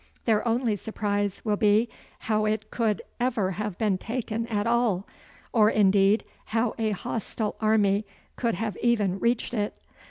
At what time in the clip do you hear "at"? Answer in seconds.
4.47-4.65